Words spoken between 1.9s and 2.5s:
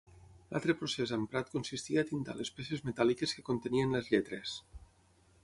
a tintar